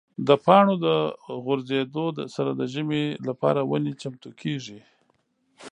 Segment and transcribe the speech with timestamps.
[0.27, 0.87] د پاڼو د
[1.43, 2.05] غورځېدو
[2.35, 4.79] سره د ژمي لپاره ونې چمتو کېږي.